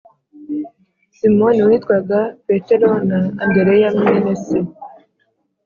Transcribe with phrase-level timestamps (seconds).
[1.17, 4.57] Simoni witwaga Petero na Andereya mwene se